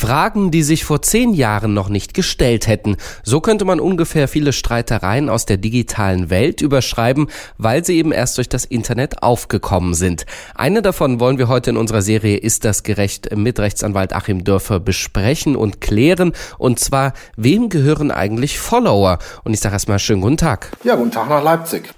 [0.00, 2.96] Fragen, die sich vor zehn Jahren noch nicht gestellt hätten.
[3.22, 8.38] So könnte man ungefähr viele Streitereien aus der digitalen Welt überschreiben, weil sie eben erst
[8.38, 10.24] durch das Internet aufgekommen sind.
[10.54, 14.80] Eine davon wollen wir heute in unserer Serie Ist das gerecht mit Rechtsanwalt Achim Dörfer
[14.80, 16.32] besprechen und klären.
[16.56, 19.18] Und zwar, wem gehören eigentlich Follower?
[19.44, 20.70] Und ich sage erstmal schönen guten Tag.
[20.82, 21.92] Ja, guten Tag nach Leipzig.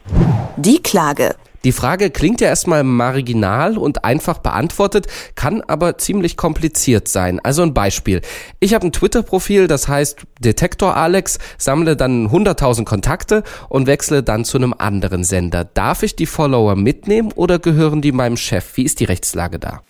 [0.57, 1.37] Die Klage.
[1.65, 7.39] Die Frage klingt ja erstmal marginal und einfach beantwortet, kann aber ziemlich kompliziert sein.
[7.41, 8.21] Also ein Beispiel.
[8.59, 14.45] Ich habe ein Twitter-Profil, das heißt Detektor Alex, sammle dann 100.000 Kontakte und wechsle dann
[14.45, 15.65] zu einem anderen Sender.
[15.65, 18.77] Darf ich die Follower mitnehmen oder gehören die meinem Chef?
[18.77, 19.83] Wie ist die Rechtslage da?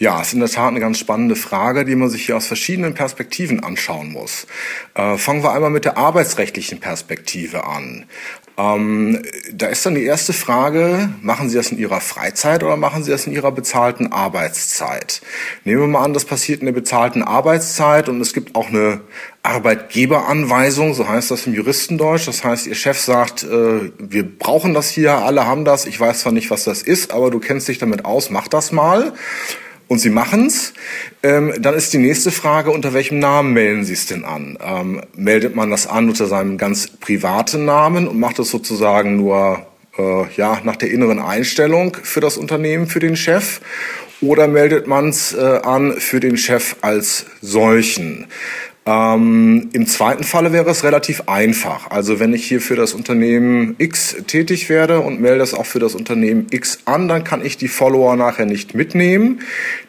[0.00, 2.94] Ja, ist in der Tat eine ganz spannende Frage, die man sich hier aus verschiedenen
[2.94, 4.46] Perspektiven anschauen muss.
[4.94, 8.06] Äh, fangen wir einmal mit der arbeitsrechtlichen Perspektive an.
[8.56, 13.02] Ähm, da ist dann die erste Frage, machen Sie das in Ihrer Freizeit oder machen
[13.02, 15.20] Sie das in Ihrer bezahlten Arbeitszeit?
[15.64, 19.00] Nehmen wir mal an, das passiert in der bezahlten Arbeitszeit und es gibt auch eine
[19.42, 22.28] Arbeitgeberanweisung, so heißt das im Juristendeutsch.
[22.28, 26.20] Das heißt, Ihr Chef sagt, äh, wir brauchen das hier, alle haben das, ich weiß
[26.20, 29.12] zwar nicht, was das ist, aber du kennst dich damit aus, mach das mal
[29.88, 30.74] und Sie machen's,
[31.22, 34.58] ähm, dann ist die nächste Frage, unter welchem Namen melden Sie es denn an?
[34.62, 39.66] Ähm, meldet man das an unter seinem ganz privaten Namen und macht es sozusagen nur
[39.98, 43.60] äh, ja, nach der inneren Einstellung für das Unternehmen, für den Chef?
[44.20, 48.26] Oder meldet man es äh, an für den Chef als solchen?
[48.88, 51.90] Ähm, Im zweiten Falle wäre es relativ einfach.
[51.90, 55.78] Also wenn ich hier für das Unternehmen X tätig werde und melde das auch für
[55.78, 59.40] das Unternehmen X an, dann kann ich die Follower nachher nicht mitnehmen.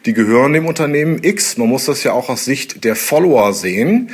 [0.04, 1.56] Die gehören dem Unternehmen X.
[1.56, 4.10] Man muss das ja auch aus Sicht der Follower sehen.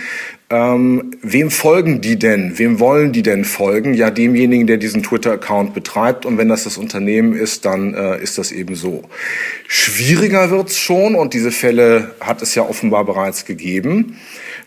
[0.48, 2.56] Ähm, wem folgen die denn?
[2.58, 3.94] Wem wollen die denn folgen?
[3.94, 6.24] Ja, demjenigen, der diesen Twitter-Account betreibt.
[6.24, 9.02] Und wenn das das Unternehmen ist, dann äh, ist das eben so.
[9.66, 14.16] Schwieriger wird's schon, und diese Fälle hat es ja offenbar bereits gegeben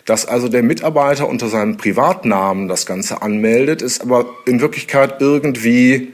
[0.10, 6.14] dass also der Mitarbeiter unter seinem Privatnamen das Ganze anmeldet, ist aber in Wirklichkeit irgendwie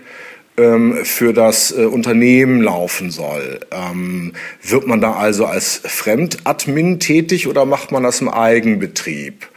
[0.58, 3.62] ähm, für das äh, Unternehmen laufen soll.
[3.72, 9.48] Ähm, wird man da also als Fremdadmin tätig oder macht man das im Eigenbetrieb?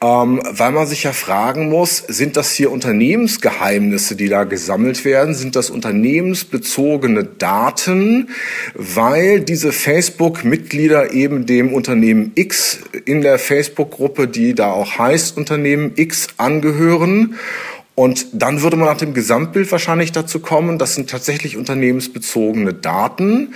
[0.00, 5.34] ähm, weil man sich ja fragen muss, sind das hier Unternehmensgeheimnisse, die da gesammelt werden?
[5.34, 8.30] Sind das unternehmensbezogene Daten?
[8.74, 15.92] Weil diese Facebook-Mitglieder eben dem Unternehmen X in der Facebook-Gruppe, die da auch heißt Unternehmen
[15.96, 17.34] X, angehören.
[17.98, 23.54] Und dann würde man nach dem Gesamtbild wahrscheinlich dazu kommen, das sind tatsächlich unternehmensbezogene Daten.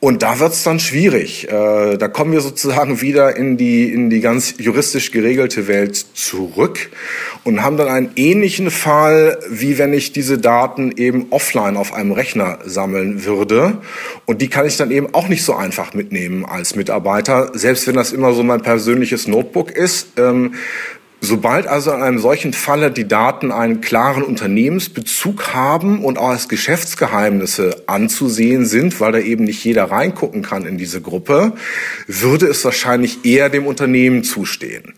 [0.00, 1.46] Und da wird's dann schwierig.
[1.52, 6.88] Äh, da kommen wir sozusagen wieder in die, in die ganz juristisch geregelte Welt zurück
[7.44, 12.12] und haben dann einen ähnlichen Fall, wie wenn ich diese Daten eben offline auf einem
[12.12, 13.76] Rechner sammeln würde.
[14.24, 17.96] Und die kann ich dann eben auch nicht so einfach mitnehmen als Mitarbeiter, selbst wenn
[17.96, 20.12] das immer so mein persönliches Notebook ist.
[20.16, 20.54] Ähm,
[21.24, 26.48] Sobald also in einem solchen Falle die Daten einen klaren Unternehmensbezug haben und auch als
[26.48, 31.52] Geschäftsgeheimnisse anzusehen sind, weil da eben nicht jeder reingucken kann in diese Gruppe,
[32.08, 34.94] würde es wahrscheinlich eher dem Unternehmen zustehen.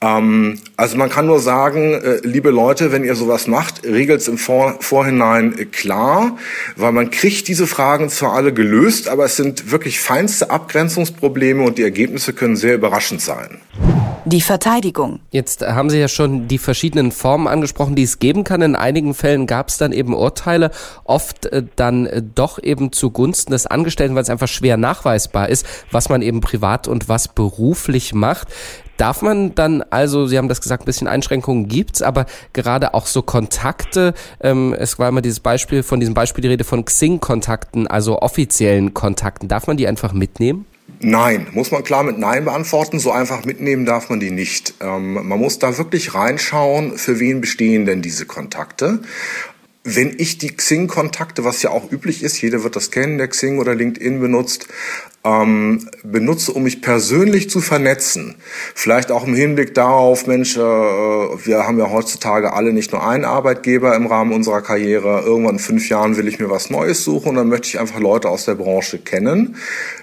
[0.00, 4.26] Ähm, also man kann nur sagen, äh, liebe Leute, wenn ihr sowas macht, regelt es
[4.26, 6.38] im Vor Vorhinein klar,
[6.74, 11.78] weil man kriegt diese Fragen zwar alle gelöst, aber es sind wirklich feinste Abgrenzungsprobleme und
[11.78, 13.60] die Ergebnisse können sehr überraschend sein.
[14.24, 15.18] Die Verteidigung.
[15.32, 18.62] Jetzt haben Sie ja schon die verschiedenen Formen angesprochen, die es geben kann.
[18.62, 20.70] In einigen Fällen gab es dann eben Urteile,
[21.02, 25.66] oft äh, dann äh, doch eben zugunsten des Angestellten, weil es einfach schwer nachweisbar ist,
[25.90, 28.46] was man eben privat und was beruflich macht.
[28.96, 33.06] Darf man dann also, Sie haben das gesagt, ein bisschen Einschränkungen gibt's, aber gerade auch
[33.06, 37.88] so Kontakte, ähm, es war immer dieses Beispiel, von diesem Beispiel die Rede von Xing-Kontakten,
[37.88, 39.48] also offiziellen Kontakten.
[39.48, 40.66] Darf man die einfach mitnehmen?
[41.04, 43.00] Nein, muss man klar mit Nein beantworten.
[43.00, 44.74] So einfach mitnehmen darf man die nicht.
[44.80, 49.00] Ähm, man muss da wirklich reinschauen, für wen bestehen denn diese Kontakte.
[49.82, 53.58] Wenn ich die Xing-Kontakte, was ja auch üblich ist, jeder wird das kennen, der Xing
[53.58, 54.68] oder LinkedIn benutzt,
[55.24, 58.34] ähm, benutze, um mich persönlich zu vernetzen.
[58.74, 63.24] Vielleicht auch im Hinblick darauf, Mensch, äh, wir haben ja heutzutage alle nicht nur einen
[63.24, 65.22] Arbeitgeber im Rahmen unserer Karriere.
[65.24, 68.00] Irgendwann in fünf Jahren will ich mir was Neues suchen und dann möchte ich einfach
[68.00, 69.56] Leute aus der Branche kennen.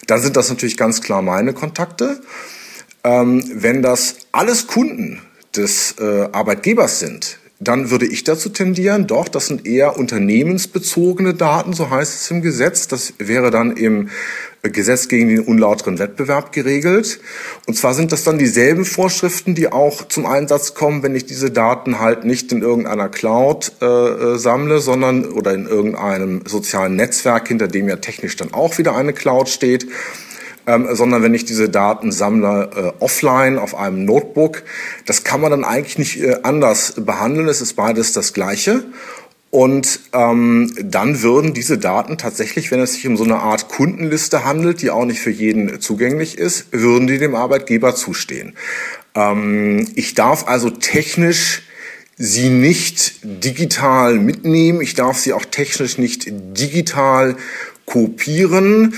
[0.08, 2.22] Dann sind das natürlich ganz klar meine Kontakte.
[3.04, 5.22] Ähm, wenn das alles Kunden
[5.56, 11.74] des äh, Arbeitgebers sind, dann würde ich dazu tendieren, doch, das sind eher unternehmensbezogene Daten,
[11.74, 12.88] so heißt es im Gesetz.
[12.88, 14.10] Das wäre dann im
[14.62, 17.20] Gesetz gegen den unlauteren Wettbewerb geregelt.
[17.68, 21.52] Und zwar sind das dann dieselben Vorschriften, die auch zum Einsatz kommen, wenn ich diese
[21.52, 27.50] Daten halt nicht in irgendeiner Cloud äh, äh, sammle, sondern oder in irgendeinem sozialen Netzwerk,
[27.50, 29.86] hinter dem ja technisch dann auch wieder eine Cloud steht.
[30.70, 34.62] Ähm, sondern wenn ich diese Daten sammle äh, offline auf einem Notebook,
[35.08, 37.48] das kann man dann eigentlich nicht äh, anders behandeln.
[37.48, 38.84] Es ist beides das Gleiche.
[39.50, 44.46] Und ähm, dann würden diese Daten tatsächlich, wenn es sich um so eine Art Kundenliste
[44.46, 48.54] handelt, die auch nicht für jeden zugänglich ist, würden die dem Arbeitgeber zustehen.
[49.16, 51.64] Ähm, ich darf also technisch
[52.16, 54.82] sie nicht digital mitnehmen.
[54.82, 57.38] Ich darf sie auch technisch nicht digital
[57.88, 58.94] kopieren.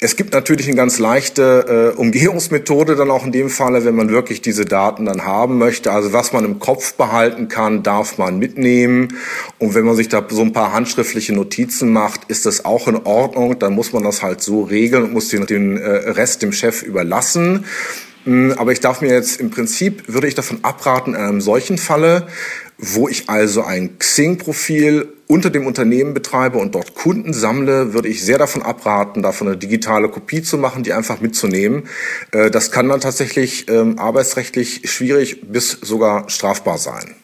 [0.00, 4.10] Es gibt natürlich eine ganz leichte äh, Umgehungsmethode dann auch in dem Falle, wenn man
[4.10, 5.90] wirklich diese Daten dann haben möchte.
[5.90, 9.18] Also was man im Kopf behalten kann, darf man mitnehmen.
[9.58, 12.94] Und wenn man sich da so ein paar handschriftliche Notizen macht, ist das auch in
[12.94, 13.58] Ordnung.
[13.58, 16.82] Dann muss man das halt so regeln und muss den, den äh, Rest dem Chef
[16.84, 17.64] überlassen.
[18.22, 21.76] Hm, aber ich darf mir jetzt im Prinzip, würde ich davon abraten, in einem solchen
[21.76, 22.28] Falle,
[22.78, 28.24] wo ich also ein Xing-Profil unter dem Unternehmen betreibe und dort Kunden sammle, würde ich
[28.24, 31.86] sehr davon abraten, davon eine digitale Kopie zu machen, die einfach mitzunehmen.
[32.32, 37.14] Äh, das kann dann tatsächlich ähm, arbeitsrechtlich schwierig bis sogar strafbar sein.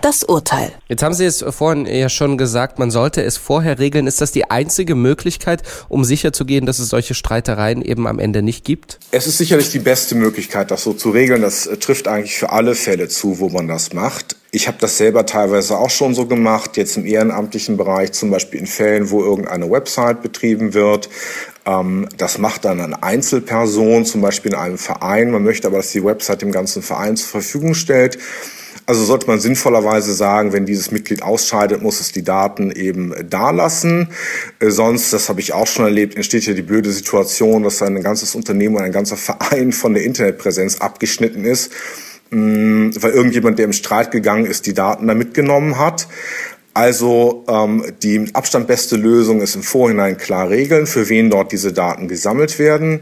[0.00, 0.72] Das Urteil.
[0.88, 4.06] Jetzt haben Sie es vorhin ja schon gesagt, man sollte es vorher regeln.
[4.06, 8.64] Ist das die einzige Möglichkeit, um sicherzugehen, dass es solche Streitereien eben am Ende nicht
[8.64, 8.98] gibt?
[9.10, 11.42] Es ist sicherlich die beste Möglichkeit, das so zu regeln.
[11.42, 14.36] Das äh, trifft eigentlich für alle Fälle zu, wo man das macht.
[14.52, 18.58] Ich habe das selber teilweise auch schon so gemacht, jetzt im ehrenamtlichen Bereich, zum Beispiel
[18.60, 21.10] in Fällen, wo irgendeine Website betrieben wird.
[21.66, 25.30] Ähm, das macht dann eine Einzelperson, zum Beispiel in einem Verein.
[25.30, 28.16] Man möchte aber, dass die Website dem ganzen Verein zur Verfügung stellt.
[28.90, 33.50] Also sollte man sinnvollerweise sagen, wenn dieses Mitglied ausscheidet, muss es die Daten eben da
[33.50, 34.08] lassen.
[34.58, 38.02] Äh, sonst, das habe ich auch schon erlebt, entsteht ja die blöde Situation, dass ein
[38.02, 41.70] ganzes Unternehmen oder ein ganzer Verein von der Internetpräsenz abgeschnitten ist
[42.30, 46.06] Mm, weil irgendjemand, der im Streit gegangen ist, die Daten da mitgenommen hat.
[46.72, 51.72] Also ähm, die Abstand beste Lösung ist im Vorhinein klar regeln, für wen dort diese
[51.72, 53.00] Daten gesammelt werden.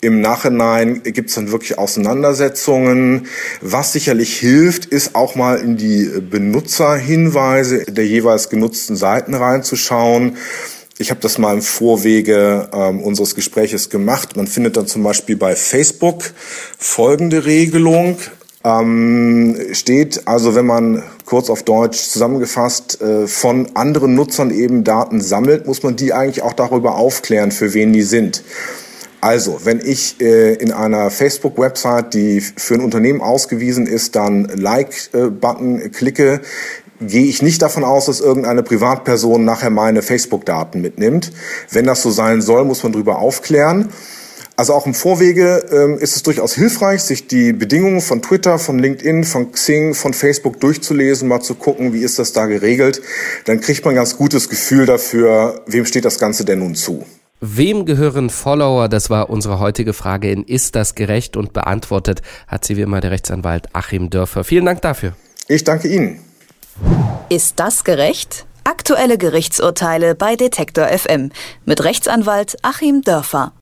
[0.00, 3.26] Im Nachhinein gibt es dann wirklich Auseinandersetzungen.
[3.60, 10.36] Was sicherlich hilft, ist auch mal in die Benutzerhinweise der jeweils genutzten Seiten reinzuschauen.
[10.98, 14.36] Ich habe das mal im Vorwege ähm, unseres Gespräches gemacht.
[14.36, 16.24] Man findet dann zum Beispiel bei Facebook
[16.78, 18.18] folgende Regelung
[18.66, 25.20] ähm, steht also, wenn man kurz auf Deutsch zusammengefasst äh, von anderen Nutzern eben Daten
[25.20, 28.42] sammelt, muss man die eigentlich auch darüber aufklären, für wen die sind.
[29.26, 35.90] Also, wenn ich äh, in einer Facebook-Website, die für ein Unternehmen ausgewiesen ist, dann Like-Button
[35.90, 36.42] klicke,
[37.00, 41.32] gehe ich nicht davon aus, dass irgendeine Privatperson nachher meine Facebook-Daten mitnimmt.
[41.72, 43.88] Wenn das so sein soll, muss man darüber aufklären.
[44.54, 48.78] Also auch im Vorwege ähm, ist es durchaus hilfreich, sich die Bedingungen von Twitter, von
[48.78, 53.02] LinkedIn, von Xing, von Facebook durchzulesen, mal zu gucken, wie ist das da geregelt.
[53.46, 57.04] Dann kriegt man ein ganz gutes Gefühl dafür, wem steht das Ganze denn nun zu.
[57.48, 58.88] Wem gehören Follower?
[58.88, 61.36] Das war unsere heutige Frage in Ist das gerecht?
[61.36, 64.42] Und beantwortet hat sie wie immer der Rechtsanwalt Achim Dörfer.
[64.42, 65.12] Vielen Dank dafür.
[65.46, 66.18] Ich danke Ihnen.
[67.28, 68.46] Ist das gerecht?
[68.64, 71.30] Aktuelle Gerichtsurteile bei Detektor FM
[71.64, 73.52] mit Rechtsanwalt Achim Dörfer.